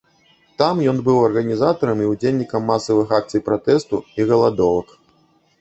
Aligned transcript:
Там 0.61 0.79
ён 0.93 0.97
быў 1.09 1.19
арганізатарам 1.27 2.01
і 2.05 2.09
ўдзельнікам 2.13 2.65
масавых 2.71 3.13
акцый 3.19 3.45
пратэсту 3.51 4.01
і 4.19 4.29
галадовак. 4.33 4.87